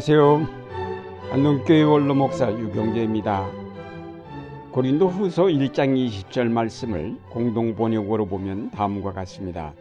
[0.00, 1.30] 안녕하세요.
[1.30, 3.50] 안동교회 원로 목사 유경재입니다.
[4.72, 9.74] 고린도 후서 1장 20절 말씀을 공동 번역으로 보면 다음과 같습니다.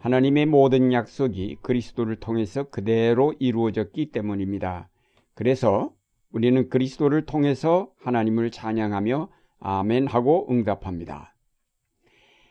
[0.00, 4.88] 하나님의 모든 약속이 그리스도를 통해서 그대로 이루어졌기 때문입니다.
[5.34, 5.92] 그래서
[6.32, 9.28] 우리는 그리스도를 통해서 하나님을 찬양하며
[9.60, 11.36] 아멘 하고 응답합니다.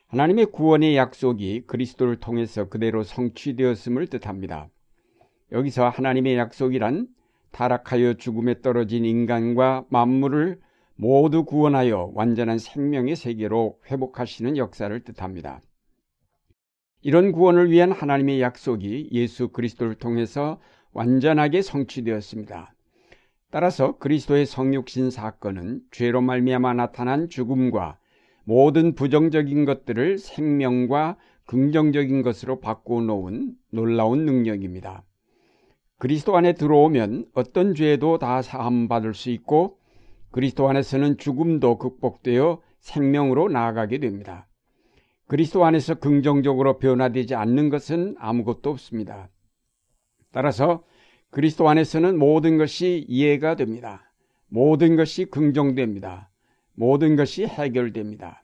[0.07, 4.69] 하나님의 구원의 약속이 그리스도를 통해서 그대로 성취되었음을 뜻합니다.
[5.53, 7.07] 여기서 하나님의 약속이란
[7.51, 10.59] 타락하여 죽음에 떨어진 인간과 만물을
[10.95, 15.61] 모두 구원하여 완전한 생명의 세계로 회복하시는 역사를 뜻합니다.
[17.01, 20.59] 이런 구원을 위한 하나님의 약속이 예수 그리스도를 통해서
[20.91, 22.73] 완전하게 성취되었습니다.
[23.51, 27.99] 따라서 그리스도의 성육신 사건은 죄로 말미암아 나타난 죽음과
[28.45, 35.03] 모든 부정적인 것들을 생명과 긍정적인 것으로 바꾸어 놓은 놀라운 능력입니다.
[36.03, 39.77] 그리스도 안에 들어오면 어떤 죄도 다 사함받을 수 있고
[40.31, 44.49] 그리스도 안에서는 죽음도 극복되어 생명으로 나아가게 됩니다.
[45.29, 49.29] 그리스도 안에서 긍정적으로 변화되지 않는 것은 아무것도 없습니다.
[50.33, 50.83] 따라서
[51.29, 54.11] 그리스도 안에서는 모든 것이 이해가 됩니다.
[54.49, 56.31] 모든 것이 긍정됩니다.
[56.73, 58.43] 모든 것이 해결됩니다.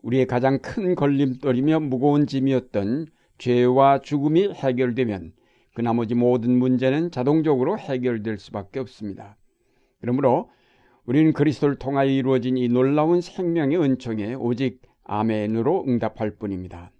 [0.00, 5.34] 우리의 가장 큰 걸림돌이며 무거운 짐이었던 죄와 죽음이 해결되면
[5.76, 9.36] 그 나머지 모든 문제는 자동적으로 해결될 수밖에 없습니다.
[10.00, 10.48] 그러므로
[11.04, 16.92] 우리는 그리스도를 통하여 이루어진 이 놀라운 생명의 은총에 오직 아멘으로 응답할 뿐입니다.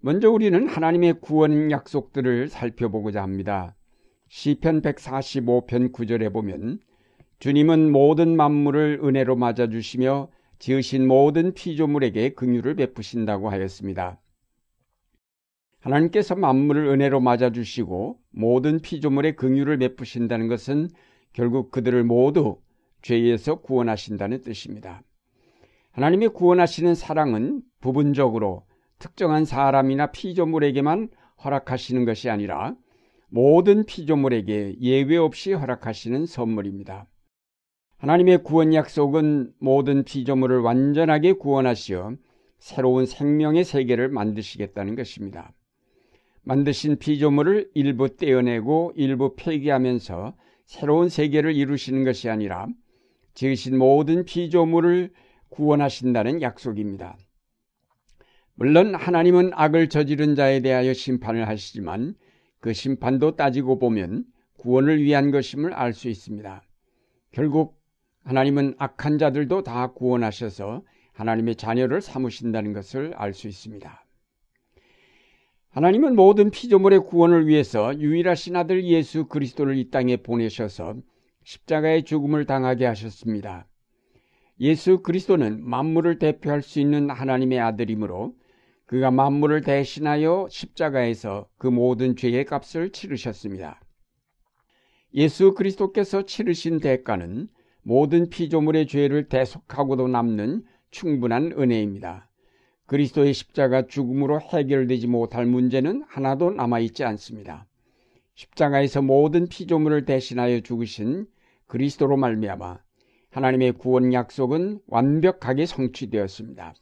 [0.00, 3.76] 먼저 우리는 하나님의 구원 약속들을 살펴보고자 합니다.
[4.28, 6.80] 시편 145편 9절에 보면
[7.40, 14.18] 주님은 모든 만물을 은혜로 맞아 주시며 지으신 모든 피조물에게 긍휼을 베푸신다고 하였습니다.
[15.80, 20.88] 하나님께서 만물을 은혜로 맞아주시고 모든 피조물의 긍휼을 베푸신다는 것은
[21.32, 22.60] 결국 그들을 모두
[23.02, 25.02] 죄에서 구원하신다는 뜻입니다.
[25.92, 28.66] 하나님의 구원하시는 사랑은 부분적으로
[28.98, 31.08] 특정한 사람이나 피조물에게만
[31.44, 32.74] 허락하시는 것이 아니라
[33.28, 37.06] 모든 피조물에게 예외 없이 허락하시는 선물입니다.
[37.98, 42.16] 하나님의 구원 약속은 모든 피조물을 완전하게 구원하시어
[42.58, 45.52] 새로운 생명의 세계를 만드시겠다는 것입니다.
[46.48, 52.68] 만드신 피조물을 일부 떼어내고 일부 폐기하면서 새로운 세계를 이루시는 것이 아니라
[53.34, 55.12] 지으신 모든 피조물을
[55.50, 57.18] 구원하신다는 약속입니다.
[58.54, 62.14] 물론 하나님은 악을 저지른 자에 대하여 심판을 하시지만
[62.60, 64.24] 그 심판도 따지고 보면
[64.56, 66.62] 구원을 위한 것임을 알 수 있습니다.
[67.30, 67.78] 결국
[68.24, 70.82] 하나님은 악한 자들도 다 구원하셔서
[71.12, 74.07] 하나님의 자녀를 삼으신다는 것을 알 수 있습니다.
[75.70, 80.96] 하나님은 모든 피조물의 구원을 위해서 유일하신 아들 예수 그리스도를 이 땅에 보내셔서
[81.44, 83.66] 십자가의 죽음을 당하게 하셨습니다.
[84.60, 88.34] 예수 그리스도는 만물을 대표할 수 있는 하나님의 아들이므로
[88.86, 93.80] 그가 만물을 대신하여 십자가에서 그 모든 죄의 값을 치르셨습니다.
[95.14, 97.48] 예수 그리스도께서 치르신 대가는
[97.82, 102.27] 모든 피조물의 죄를 대속하고도 남는 충분한 은혜입니다.
[102.88, 107.66] 그리스도의 십자가 죽음으로 해결되지 못할 문제는 하나도 남아있지 않습니다.
[108.34, 111.26] 십자가에서 모든 피조물을 대신하여 죽으신
[111.66, 112.78] 그리스도로 말미암아
[113.30, 116.74] 하나님의 구원 약속은 완벽하게 성취되었습니다.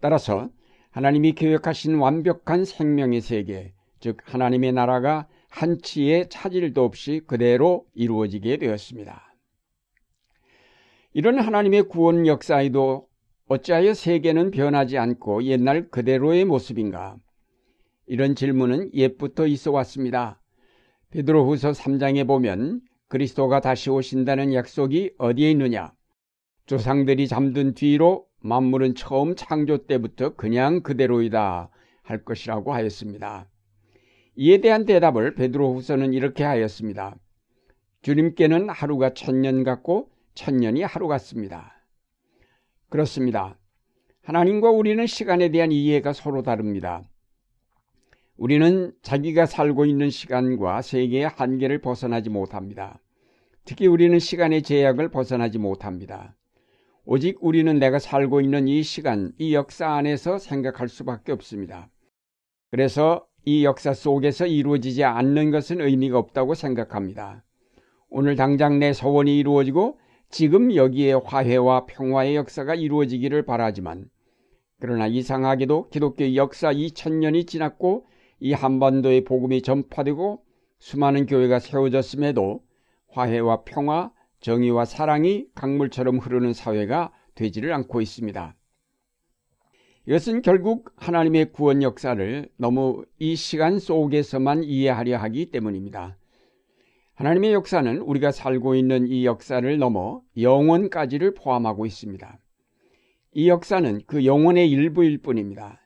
[0.00, 0.50] 따라서
[0.90, 9.34] 하나님이 계획하신 완벽한 생명의 세계, 즉 하나님의 나라가 한치의 차질도 없이 그대로 이루어지게 되었습니다.
[11.12, 13.07] 이런 하나님의 구원 역사에도
[13.50, 17.16] 어찌하여 세계는 변하지 않고 옛날 그대로의 모습인가?
[18.06, 20.42] 이런 질문은 옛부터 있어 왔습니다.
[21.10, 25.94] 베드로후서 3장에 보면 그리스도가 다시 오신다는 약속이 어디에 있느냐?
[26.66, 31.70] 조상들이 잠든 뒤로 만물은 처음 창조 때부터 그냥 그대로이다
[32.02, 33.48] 할 것이라고 하였습니다.
[34.36, 37.16] 이에 대한 대답을 베드로후서는 이렇게 하였습니다.
[38.02, 41.77] 주님께는 하루가 천년 같고 천년이 하루 같습니다.
[42.90, 43.58] 그렇습니다.
[44.22, 47.02] 하나님과 우리는 시간에 대한 이해가 서로 다릅니다.
[48.36, 53.00] 우리는 자기가 살고 있는 시간과 세계의 한계를 벗어나지 못합니다.
[53.64, 56.36] 특히 우리는 시간의 제약을 벗어나지 못합니다.
[57.04, 61.90] 오직 우리는 내가 살고 있는 이 시간, 이 역사 안에서 생각할 수밖에 없습니다.
[62.70, 67.44] 그래서 이 역사 속에서 이루어지지 않는 것은 의미가 없다고 생각합니다.
[68.10, 69.98] 오늘 당장 내 소원이 이루어지고
[70.30, 74.10] 지금 여기에 화해와 평화의 역사가 이루어지기를 바라지만
[74.78, 78.06] 그러나 이상하게도 기독교 역사 2000년이 지났고
[78.38, 80.44] 이 한반도의 복음이 전파되고
[80.78, 82.62] 수많은 교회가 세워졌음에도
[83.08, 88.54] 화해와 평화, 정의와 사랑이 강물처럼 흐르는 사회가 되지를 않고 있습니다.
[90.06, 96.17] 이것은 결국 하나님의 구원 역사를 너무 이 시간 속에서만 이해하려 하기 때문입니다.
[97.18, 102.38] 하나님의 역사는 우리가 살고 있는 이 역사를 넘어 영원까지를 포함하고 있습니다.
[103.32, 105.80] 이 역사는 그 영혼의 일부일 뿐입니다.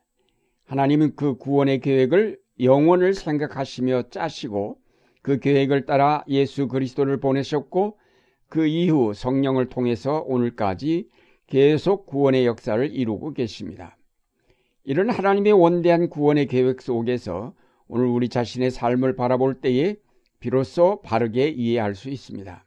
[0.66, 4.76] 하나님은 그 구원의 계획을 영혼을 생각하시며 짜시고
[5.22, 7.96] 그 계획을 따라 예수 그리스도를 보내셨고
[8.50, 11.08] 그 이후 성령을 통해서 오늘까지
[11.46, 13.96] 계속 구원의 역사를 이루고 계십니다.
[14.84, 17.54] 이런 하나님의 원대한 구원의 계획 속에서
[17.88, 19.96] 오늘 우리 자신의 삶을 바라볼 때에
[20.42, 22.64] 비로소 바르게 이해할 수 있습니다.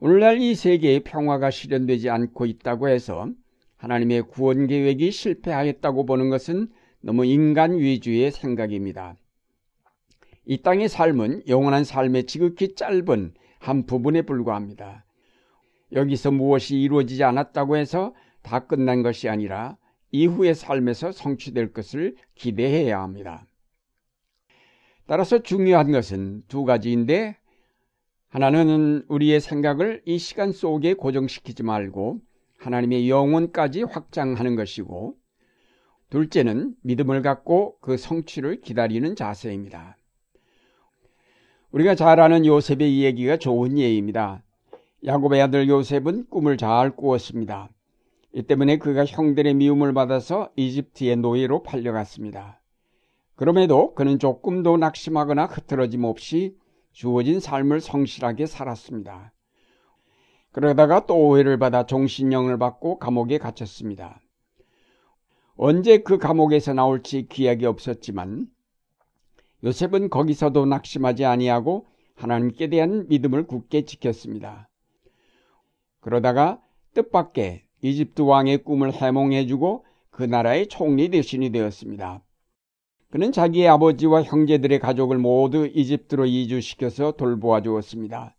[0.00, 3.30] 오늘날 이 세계에 평화가 실현되지 않고 있다고 해서
[3.76, 6.70] 하나님의 구원 계획이 실패하였다고 보는 것은
[7.00, 9.14] 너무 인간 위주의 생각입니다.
[10.44, 15.04] 이 땅의 삶은 영원한 삶의 지극히 짧은 한 부분에 불과합니다.
[15.92, 18.12] 여기서 무엇이 이루어지지 않았다고 해서
[18.42, 19.76] 다 끝난 것이 아니라
[20.10, 23.46] 이후의 삶에서 성취될 것을 기대해야 합니다.
[25.08, 27.38] 따라서 중요한 것은 두 가지인데
[28.28, 32.20] 하나는 우리의 생각을 이 시간 속에 고정시키지 말고
[32.58, 35.16] 하나님의 영혼까지 확장하는 것이고
[36.10, 39.96] 둘째는 믿음을 갖고 그 성취를 기다리는 자세입니다.
[41.70, 44.42] 우리가 잘 아는 요셉의 이야기가 좋은 예입니다.
[45.06, 47.70] 야곱의 아들 요셉은 꿈을 잘 꾸었습니다.
[48.34, 52.57] 이 때문에 그가 형들의 미움을 받아서 이집트의 노예로 팔려갔습니다.
[53.38, 56.56] 그럼에도 그는 조금도 낙심하거나 흐트러짐 없이
[56.90, 59.32] 주어진 삶을 성실하게 살았습니다.
[60.50, 64.20] 그러다가 또 오해를 받아 종신령을 받고 감옥에 갇혔습니다.
[65.56, 68.48] 언제 그 감옥에서 나올지 기약이 없었지만
[69.62, 71.86] 요셉은 거기서도 낙심하지 아니하고
[72.16, 74.68] 하나님께 대한 믿음을 굳게 지켰습니다.
[76.00, 76.60] 그러다가
[76.92, 82.24] 뜻밖의 이집트 왕의 꿈을 해몽해주고 그 나라의 총리 대신이 되었습니다.
[83.10, 88.36] 그는 자기의 아버지와 형제들의 가족을 모두 이집트로 이주시켜서 돌보아 주었습니다.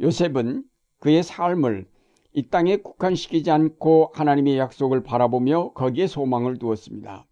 [0.00, 0.64] 요셉은
[1.00, 1.86] 그의 삶을
[2.32, 7.26] 이 땅에 국한시키지 않고 하나님의 약속을 바라보며 거기에 소망을 두었습니다.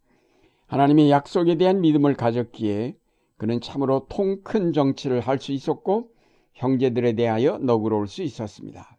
[0.67, 2.97] 하나님의 약속에 대한 믿음을 가졌기에
[3.39, 6.11] 그는 참으로 통 큰 정치를 할 수 있었고
[6.55, 8.99] 형제들에 대하여 너그러울 수 있었습니다.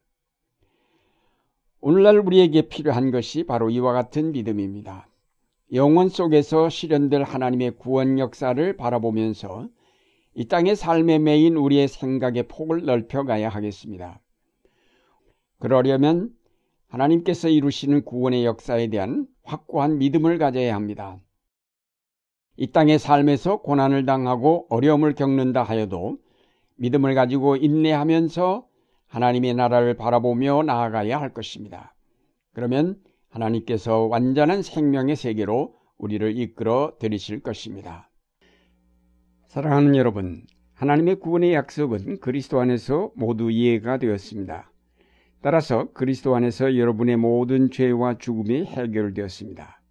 [1.79, 5.07] 오늘날 우리에게 필요한 것이 바로 이와 같은 믿음입니다.
[5.73, 9.69] 영원 속에서 실현될 하나님의 구원 역사를 바라보면서
[10.35, 14.21] 이 땅의 삶에 매인 우리의 생각의 폭을 넓혀가야 하겠습니다.
[15.57, 16.29] 그러려면
[16.89, 21.17] 하나님께서 이루시는 구원의 역사에 대한 확고한 믿음을 가져야 합니다.
[22.55, 26.19] 이 땅의 삶에서 고난을 당하고 어려움을 겪는다 하여도
[26.75, 28.67] 믿음을 가지고 인내하면서
[29.07, 31.95] 하나님의 나라를 바라보며 나아가야 할 것입니다.
[32.53, 33.01] 그러면
[33.33, 38.09] 하나님께서 완전한 생명의 세계로 우리를 이끌어 들이실 것입니다.
[39.47, 40.43] 사랑하는 여러분,
[40.73, 44.71] 하나님의 구원의 약속은 그리스도 안에서 모두 이해가 되었습니다.
[45.41, 49.81] 따라서 그리스도 안에서 여러분의 모든 죄와 죽음이 해결되었습니다.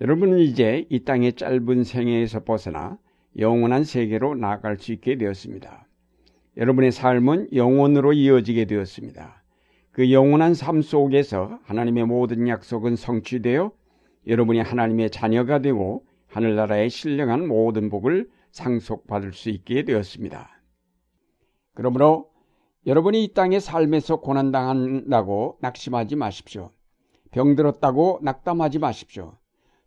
[0.00, 2.98] 여러분은 이제 이 땅의 짧은 생애에서 벗어나
[3.38, 5.88] 영원한 세계로 나아갈 수 있게 되었습니다.
[6.56, 9.42] 여러분의 삶은 영원으로 이어지게 되었습니다.
[9.96, 13.72] 그 영원한 삶 속에서 하나님의 모든 약속은 성취되어
[14.26, 20.50] 여러분이 하나님의 자녀가 되고 하늘나라의 신령한 모든 복을 상속받을 수 있게 되었습니다.
[21.72, 22.28] 그러므로
[22.86, 26.72] 여러분이 이 땅의 삶에서 고난당한다고 낙심하지 마십시오.
[27.30, 29.38] 병들었다고 낙담하지 마십시오.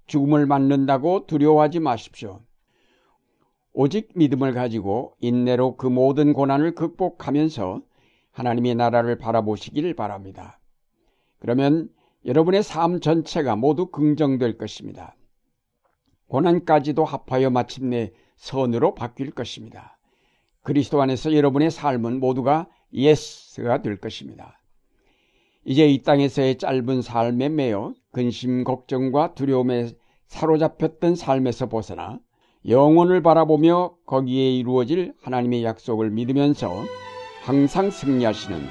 [0.08, 2.42] 죽음을 맞는다고 두려워하지 마십시오.
[3.74, 7.84] 오직 믿음을 가지고 인내로 그 모든 고난을 극복하면서
[8.39, 10.60] 하나님의 나라를 바라보시길 바랍니다.
[11.39, 11.89] 그러면
[12.25, 15.15] 여러분의 삶 전체가 모두 긍정될 것입니다.
[16.27, 19.98] 고난까지도 합하여 마침내 선으로 바뀔 것입니다.
[20.63, 24.62] 그리스도 안에서 여러분의 삶은 모두가 yes가 될 것입니다.
[25.65, 29.89] 이제 이 땅에서의 짧은 삶에 매여 근심, 걱정과 두려움에
[30.27, 32.19] 사로잡혔던 삶에서 벗어나
[32.65, 36.86] 영혼을 바라보며 거기에 이루어질 하나님의 약속을 믿으면서
[37.50, 38.62] 항상 승리하시는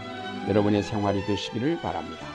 [0.49, 2.28] 여러분의 생활이 되시기를 바랍니다.